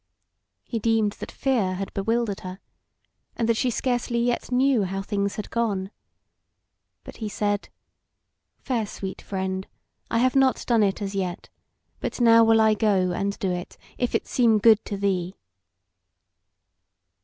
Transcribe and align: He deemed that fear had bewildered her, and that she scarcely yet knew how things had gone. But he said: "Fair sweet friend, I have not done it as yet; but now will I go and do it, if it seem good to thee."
He 0.63 0.79
deemed 0.79 1.11
that 1.19 1.31
fear 1.31 1.75
had 1.75 1.93
bewildered 1.93 2.39
her, 2.39 2.59
and 3.35 3.47
that 3.47 3.55
she 3.55 3.69
scarcely 3.69 4.17
yet 4.17 4.51
knew 4.51 4.81
how 4.85 5.03
things 5.03 5.35
had 5.35 5.51
gone. 5.51 5.91
But 7.03 7.17
he 7.17 7.29
said: 7.29 7.69
"Fair 8.57 8.87
sweet 8.87 9.21
friend, 9.21 9.67
I 10.09 10.17
have 10.17 10.35
not 10.35 10.65
done 10.65 10.81
it 10.81 11.03
as 11.03 11.13
yet; 11.13 11.49
but 11.99 12.19
now 12.19 12.43
will 12.43 12.59
I 12.61 12.73
go 12.73 13.11
and 13.11 13.37
do 13.37 13.51
it, 13.51 13.77
if 13.99 14.15
it 14.15 14.25
seem 14.25 14.57
good 14.57 14.83
to 14.85 14.97
thee." 14.97 15.35